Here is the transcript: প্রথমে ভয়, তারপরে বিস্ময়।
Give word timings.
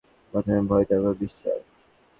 প্রথমে 0.33 0.59
ভয়, 0.69 0.85
তারপরে 0.89 1.15
বিস্ময়। 1.21 1.61